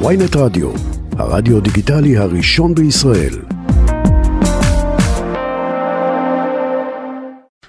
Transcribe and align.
ויינט 0.00 0.36
רדיו, 0.36 0.70
הרדיו 1.18 1.60
דיגיטלי 1.60 2.16
הראשון 2.16 2.74
בישראל. 2.74 3.34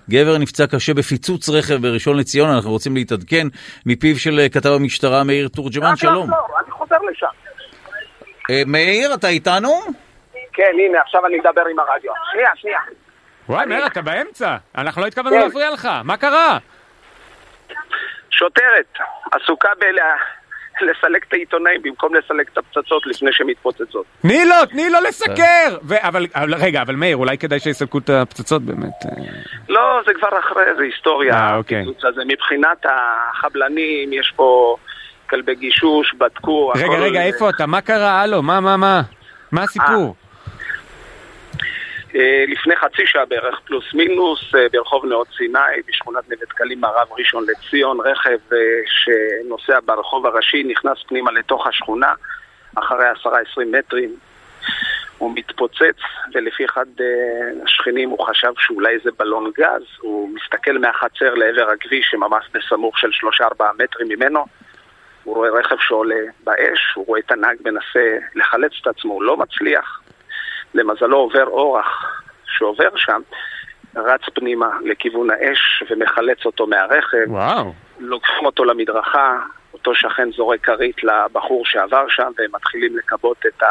גבר 0.09 0.37
נפצע 0.37 0.67
קשה 0.67 0.93
בפיצוץ 0.93 1.49
רכב 1.49 1.75
בראשון 1.81 2.17
לציון, 2.17 2.49
אנחנו 2.49 2.71
רוצים 2.71 2.95
להתעדכן 2.95 3.47
מפיו 3.85 4.15
של 4.19 4.39
אה, 4.39 4.49
כתב 4.49 4.69
המשטרה 4.69 5.23
מאיר 5.23 5.47
תורג'מן, 5.47 5.95
שלום. 5.95 6.29
לא, 6.29 6.35
אני 6.63 6.71
חוזר 6.71 6.95
לשם. 7.11 7.27
אה, 8.49 8.61
מאיר, 8.67 9.13
אתה 9.13 9.27
איתנו? 9.27 9.71
כן, 10.53 10.71
הנה, 10.73 11.01
עכשיו 11.01 11.25
אני 11.25 11.37
מדבר 11.37 11.65
עם 11.71 11.79
הרדיו. 11.79 12.11
שנייה, 12.31 12.49
שנייה. 12.55 12.79
וואי, 13.49 13.65
מאיר, 13.65 13.87
אתה 13.87 14.01
באמצע. 14.01 14.57
אנחנו 14.77 15.01
לא 15.01 15.07
התכוונו 15.07 15.35
כן. 15.35 15.41
להפריע 15.41 15.71
לך. 15.71 15.89
מה 16.03 16.17
קרה? 16.17 16.57
שוטרת 18.29 18.97
עסוקה 19.31 19.69
בלסלק 20.81 21.25
את 21.27 21.33
העיתונאים 21.33 21.81
במקום 21.81 22.15
לסלק 22.15 22.49
את 22.53 22.57
הפצצות 22.57 23.07
לפני 23.07 23.29
שהן 23.33 23.47
מתפוצצות. 23.47 24.05
תני 24.21 24.45
לו, 24.45 24.55
תני 24.69 24.89
לו 24.89 24.99
לסקר! 25.07 25.77
ו- 25.83 26.07
אבל, 26.07 26.25
אבל 26.35 26.55
רגע, 26.55 26.81
אבל 26.81 26.95
מאיר, 26.95 27.17
אולי 27.17 27.37
כדאי 27.37 27.59
שיסלקו 27.59 27.97
את 27.97 28.09
הפצצות 28.09 28.61
באמת. 28.61 29.05
אה, 29.05 29.23
לא, 29.69 30.01
זה 30.05 30.13
כבר 30.13 30.39
אחרי, 30.39 30.63
זה 30.77 30.83
היסטוריה, 30.83 31.33
אה, 31.33 31.55
אוקיי. 31.55 31.85
הזה. 32.03 32.21
מבחינת 32.27 32.85
החבלנים, 32.85 34.13
יש 34.13 34.33
פה 34.35 34.75
כלבי 35.29 35.55
גישוש, 35.55 36.13
בדקו, 36.17 36.71
רגע, 36.75 36.97
רגע, 36.99 37.21
איפה 37.21 37.49
אתה? 37.49 37.65
מה 37.65 37.81
קרה? 37.81 38.21
הלו, 38.21 38.43
מה, 38.43 38.59
מה, 38.59 38.77
מה? 38.77 39.01
מה 39.51 39.63
הסיפור? 39.63 40.15
אה, 42.15 42.43
לפני 42.47 42.75
חצי 42.75 43.05
שעה 43.05 43.25
בערך, 43.25 43.59
פלוס 43.65 43.93
מינוס, 43.93 44.55
אה, 44.55 44.67
ברחוב 44.71 45.05
נאות 45.05 45.27
סיני, 45.37 45.81
בשכונת 45.87 46.23
נווה 46.29 46.45
דקלים, 46.49 46.81
מערב 46.81 47.07
ראשון 47.17 47.45
לציון, 47.47 47.99
רכב 47.99 48.37
אה, 48.53 48.57
שנוסע 48.87 49.79
ברחוב 49.85 50.25
הראשי, 50.25 50.63
נכנס 50.63 50.97
פנימה 51.07 51.31
לתוך 51.31 51.67
השכונה, 51.67 52.13
אחרי 52.75 53.07
עשרה 53.07 53.39
עשרים 53.39 53.71
מטרים. 53.71 54.15
הוא 55.17 55.31
מתפוצץ, 55.35 55.99
ולפי 56.33 56.65
אחד 56.65 56.85
השכנים 57.63 58.09
הוא 58.09 58.25
חשב 58.25 58.53
שאולי 58.57 58.99
זה 59.03 59.09
בלון 59.19 59.51
גז, 59.57 59.83
הוא 60.01 60.29
מסתכל 60.35 60.77
מהחצר 60.77 61.33
לעבר 61.33 61.69
הכביש 61.69 62.07
שממש 62.11 62.45
בסמוך 62.53 62.99
של 62.99 63.11
שלושה 63.11 63.43
ארבעה 63.43 63.69
מטרים 63.83 64.09
ממנו, 64.09 64.45
הוא 65.23 65.35
רואה 65.35 65.49
רכב 65.49 65.75
שעולה 65.79 66.15
באש, 66.43 66.93
הוא 66.95 67.05
רואה 67.07 67.19
את 67.19 67.31
הנהג 67.31 67.57
מנסה 67.65 68.17
לחלץ 68.35 68.71
את 68.81 68.87
עצמו, 68.87 69.13
הוא 69.13 69.23
לא 69.23 69.37
מצליח. 69.37 70.01
למזלו 70.75 71.17
עובר 71.17 71.45
אורח 71.47 72.21
שעובר 72.45 72.89
שם, 72.95 73.21
רץ 73.95 74.21
פנימה 74.33 74.69
לכיוון 74.83 75.27
האש 75.31 75.83
ומחלץ 75.89 76.45
אותו 76.45 76.67
מהרכב, 76.67 77.17
וואו. 77.27 77.73
לוקחים 77.99 78.45
אותו 78.45 78.65
למדרכה, 78.65 79.37
אותו 79.73 79.95
שכן 79.95 80.31
זורק 80.31 80.59
כרית 80.65 80.95
לבחור 81.03 81.65
שעבר 81.65 82.05
שם 82.09 82.31
והם 82.37 82.49
מתחילים 82.53 82.97
לכבות 82.97 83.37
את 83.47 83.63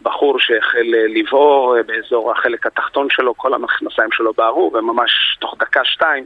הבחור 0.00 0.38
שהחל 0.40 0.86
לבעור 1.08 1.76
באזור 1.86 2.32
החלק 2.32 2.66
התחתון 2.66 3.06
שלו, 3.10 3.34
כל 3.36 3.54
המכנסיים 3.54 4.12
שלו 4.12 4.32
בערו 4.32 4.70
וממש 4.74 5.36
תוך 5.40 5.54
דקה-שתיים 5.58 6.24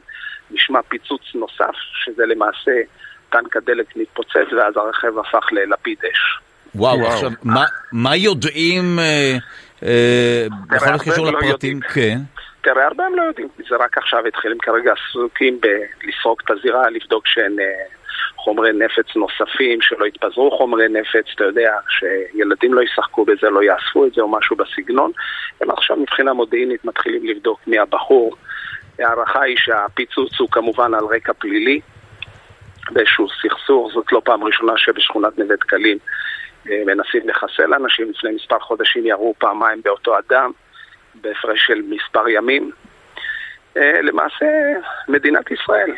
נשמע 0.51 0.83
פיצוץ 0.89 1.23
נוסף, 1.35 1.75
שזה 2.05 2.27
למעשה 2.27 2.73
טנק 3.31 3.57
הדלק 3.57 3.97
מתפוצץ 3.97 4.53
ואז 4.57 4.77
הרכב 4.77 5.19
הפך 5.19 5.53
ללפיד 5.53 5.99
אש. 6.13 6.39
וואו, 6.75 6.99
וואו. 6.99 7.13
עכשיו, 7.13 7.31
מה- 7.45 7.65
מה 7.93 8.17
יודעים 8.17 8.99
אה, 8.99 9.05
אה, 9.05 9.37
בכל 9.83 10.85
הרבה 10.85 10.95
הקשור 10.95 11.31
לא 11.31 11.39
לפרטים? 11.41 11.81
כן. 11.81 12.19
תראה, 12.61 12.87
הרבה 12.87 13.07
הם 13.07 13.15
לא 13.15 13.23
יודעים, 13.23 13.49
זה 13.69 13.77
רק 13.77 13.99
עכשיו 13.99 14.27
התחיל, 14.27 14.53
הם 14.53 14.59
כרגע 14.59 14.93
עסוקים 14.93 15.61
בלסרוק 15.61 16.43
את 16.45 16.51
הזירה, 16.51 16.91
לבדוק 16.91 17.27
שאין 17.27 17.61
אה, 17.61 17.65
חומרי 18.37 18.73
נפץ 18.73 19.17
נוספים, 19.17 19.83
שלא 19.83 20.07
יתפזרו 20.07 20.51
חומרי 20.59 20.89
נפץ, 20.89 21.25
אתה 21.35 21.45
יודע, 21.45 21.77
שילדים 21.89 22.75
לא 22.75 22.83
ישחקו 22.83 23.25
בזה, 23.25 23.51
לא 23.51 23.63
יאספו 23.63 24.07
את 24.07 24.15
זה 24.15 24.21
או 24.21 24.29
משהו 24.29 24.57
בסגנון. 24.57 25.11
הם 25.61 25.71
עכשיו 25.71 25.97
מבחינה 25.97 26.33
מודיעינית 26.33 26.85
מתחילים 26.85 27.27
לבדוק 27.27 27.61
מי 27.67 27.79
הבחור. 27.79 28.37
ההערכה 28.99 29.43
היא 29.43 29.57
שהפיצוץ 29.59 30.41
הוא 30.41 30.49
כמובן 30.51 30.95
על 30.95 31.05
רקע 31.05 31.33
פלילי, 31.33 31.81
באיזשהו 32.91 33.27
סכסוך, 33.43 33.91
זאת 33.95 34.13
לא 34.13 34.21
פעם 34.25 34.45
ראשונה 34.45 34.73
שבשכונת 34.77 35.39
נווה 35.39 35.57
דקלים 35.57 35.99
אה, 35.99 36.38
מנסים 36.67 37.29
לחסל 37.29 37.75
אנשים, 37.75 38.11
לפני 38.11 38.31
מספר 38.33 38.59
חודשים 38.59 39.07
ירו 39.07 39.35
פעמיים 39.39 39.81
באותו 39.85 40.15
אדם. 40.19 40.51
בהפרש 41.15 41.67
של 41.67 41.83
מספר 41.89 42.29
ימים. 42.29 42.71
אה, 43.77 44.01
למעשה, 44.03 44.47
מדינת 45.09 45.51
ישראל. 45.51 45.91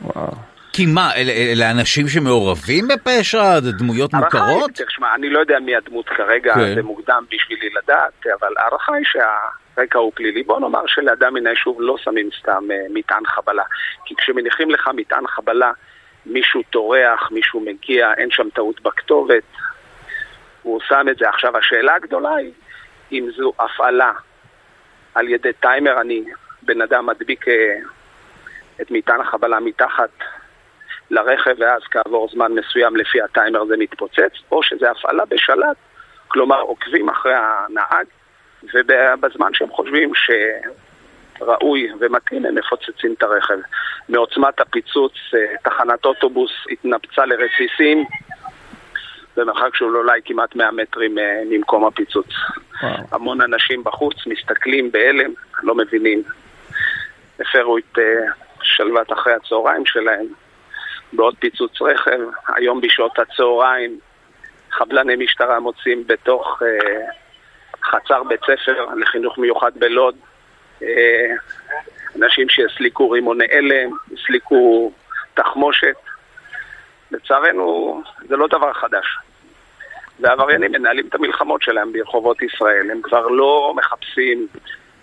וואו. 0.00 0.32
כי 0.72 0.86
מה, 0.86 1.14
אלה 1.16 1.32
אלה 1.32 1.70
אנשים 1.70 2.08
שמעורבים 2.08 2.88
בפשע? 2.88 3.60
זה 3.60 3.72
דמויות 3.72 4.14
הערכה 4.14 4.38
היא- 4.38 4.54
מוכרות? 4.54 4.70
תשמע, 4.70 5.14
אני 5.14 5.30
לא 5.30 5.38
יודע 5.38 5.58
מי 5.58 5.76
הדמות 5.76 6.08
כרגע, 6.08 6.54
כן. 6.54 6.74
זה 6.74 6.82
מוקדם 6.82 7.24
בשבילי 7.30 7.68
לדעת, 7.82 8.26
אבל 8.40 8.48
ההערכה 8.58 8.94
היא 8.94 9.04
שהרקע 9.04 9.98
הוא 9.98 10.12
פלילי. 10.14 10.42
בוא 10.42 10.60
נאמר 10.60 10.82
שלאדם 10.86 11.34
מן 11.34 11.46
היישוב 11.46 11.76
לא 11.80 11.96
שמים 11.98 12.28
סתם 12.40 12.64
אה, 12.70 12.76
מטען 12.90 13.26
חבלה. 13.26 13.62
כי 14.04 14.14
כשמניחים 14.16 14.70
לך 14.70 14.90
מטען 14.96 15.26
חבלה, 15.26 15.72
מישהו 16.26 16.62
טורח, 16.70 17.30
מישהו 17.32 17.60
מגיע, 17.60 18.12
אין 18.16 18.28
שם 18.30 18.48
טעות 18.54 18.82
בכתובת, 18.82 19.42
הוא 20.64 20.80
שם 20.88 21.06
את 21.10 21.18
זה. 21.18 21.28
עכשיו, 21.28 21.56
השאלה 21.56 21.94
הגדולה 21.94 22.34
היא, 22.34 22.52
אם 23.12 23.28
זו 23.36 23.52
הפעלה 23.58 24.12
על 25.14 25.28
ידי 25.28 25.52
טיימר, 25.52 26.00
אני 26.00 26.24
בן 26.62 26.80
אדם 26.80 27.06
מדביק 27.06 27.48
אה, 27.48 27.76
את 28.80 28.90
מטען 28.90 29.20
החבלה 29.20 29.60
מתחת 29.60 30.10
לרכב 31.10 31.54
ואז 31.58 31.82
כעבור 31.90 32.28
זמן 32.32 32.52
מסוים 32.52 32.96
לפי 32.96 33.22
הטיימר 33.22 33.64
זה 33.66 33.76
מתפוצץ, 33.76 34.32
או 34.52 34.62
שזה 34.62 34.90
הפעלה 34.90 35.24
בשלט, 35.24 35.76
כלומר 36.28 36.60
עוקבים 36.60 37.08
אחרי 37.08 37.34
הנהג, 37.34 38.06
ובזמן 38.74 39.54
שהם 39.54 39.70
חושבים 39.70 40.12
שראוי 40.14 41.88
ומתאים 42.00 42.46
הם 42.46 42.54
מפוצצים 42.54 43.14
את 43.18 43.22
הרכב. 43.22 43.58
מעוצמת 44.08 44.60
הפיצוץ 44.60 45.12
אה, 45.34 45.56
תחנת 45.64 46.04
אוטובוס 46.04 46.50
התנפצה 46.70 47.24
לרסיסים 47.26 48.04
במרחק 49.36 49.74
של 49.74 49.84
אולי 49.84 50.20
כמעט 50.24 50.56
100 50.56 50.70
מטרים 50.70 51.18
אה, 51.18 51.42
ממקום 51.50 51.84
הפיצוץ. 51.84 52.26
וואו. 52.82 52.94
המון 53.12 53.40
אנשים 53.40 53.84
בחוץ 53.84 54.14
מסתכלים 54.26 54.92
בהלם, 54.92 55.30
לא 55.62 55.74
מבינים. 55.74 56.22
הפרו 57.40 57.78
את 57.78 57.98
אה, 57.98 58.04
שלוות 58.62 59.12
אחרי 59.12 59.32
הצהריים 59.32 59.86
שלהם 59.86 60.26
בעוד 61.12 61.34
פיצוץ 61.38 61.82
רכב. 61.82 62.20
היום 62.48 62.80
בשעות 62.80 63.18
הצהריים 63.18 63.98
חבלני 64.70 65.16
משטרה 65.16 65.60
מוצאים 65.60 66.04
בתוך 66.06 66.62
אה, 66.62 67.06
חצר 67.84 68.22
בית 68.22 68.40
ספר 68.40 68.86
לחינוך 68.96 69.38
מיוחד 69.38 69.72
בלוד 69.78 70.16
אה, 70.82 71.34
אנשים 72.16 72.48
שהסליקו 72.48 73.10
רימוני 73.10 73.44
הלם, 73.52 73.90
הסליקו 74.12 74.92
תחמושת. 75.34 75.96
לצערנו 77.14 78.02
זה 78.28 78.36
לא 78.36 78.46
דבר 78.46 78.72
חדש. 78.72 79.06
והעבריינים 80.20 80.72
מנהלים 80.72 81.06
את 81.08 81.14
המלחמות 81.14 81.62
שלהם 81.62 81.92
ברחובות 81.92 82.42
ישראל. 82.42 82.90
הם 82.90 83.02
כבר 83.02 83.28
לא 83.28 83.72
מחפשים, 83.76 84.46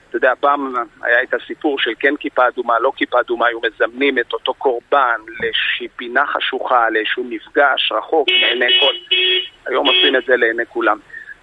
אתה 0.10 0.18
יודע, 0.18 0.34
פעם 0.40 0.74
היה 1.02 1.24
את 1.24 1.34
הסיפור 1.34 1.80
של 1.80 1.92
כן 2.00 2.16
כיפה 2.20 2.48
אדומה, 2.48 2.80
לא 2.80 2.92
כיפה 2.96 3.20
אדומה, 3.20 3.48
היו 3.48 3.60
מזמנים 3.62 4.20
את 4.20 4.34
אותו 4.34 4.54
קורבן 4.54 5.20
לאיזושהי 5.40 5.88
פינה 5.96 6.26
חשוכה, 6.28 6.90
לאיזשהו 6.90 7.24
מפגש 7.24 7.92
רחוק 7.92 8.28
מעיני 8.30 8.80
כל. 8.80 9.16
היום 9.66 9.88
עושים 9.88 10.16
את 10.16 10.24
זה 10.28 10.36
לעיני 10.36 10.66
כולם. 10.66 10.98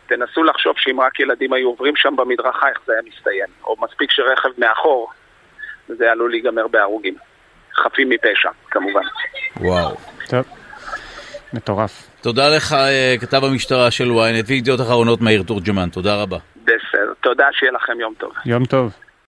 תנסו 0.06 0.44
לחשוב 0.44 0.74
שאם 0.78 1.00
רק 1.00 1.20
ילדים 1.20 1.52
היו 1.52 1.68
עוברים 1.68 1.96
שם 1.96 2.16
במדרכה, 2.16 2.68
איך 2.68 2.80
זה 2.86 2.92
היה 2.92 3.02
מסתיים. 3.14 3.48
או 3.64 3.76
מספיק 3.80 4.10
שרכב 4.10 4.48
מאחור, 4.58 5.10
זה 5.88 6.10
עלול 6.10 6.30
להיגמר 6.30 6.68
בהרוגים. 6.68 7.14
חפים 7.74 8.08
מפשע, 8.08 8.50
כמובן. 8.70 9.02
וואו. 9.60 9.96
טוב. 10.30 10.57
מטורף. 11.52 12.08
תודה 12.20 12.56
לך, 12.56 12.72
אה, 12.72 13.14
כתב 13.20 13.44
המשטרה 13.44 13.90
של 13.90 14.10
ynet 14.10 14.44
וידיעות 14.46 14.80
אחרונות 14.80 15.20
מאיר 15.20 15.42
תורג'מן, 15.42 15.88
תודה 15.88 16.22
רבה. 16.22 16.38
בסדר. 16.64 17.12
תודה, 17.20 17.44
שיהיה 17.52 17.72
לכם 17.72 18.00
יום 18.00 18.14
טוב. 18.18 18.32
יום 18.46 18.64
טוב. 18.64 18.92